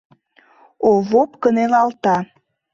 Овоп 0.89 1.31
кынелалта. 1.43 2.17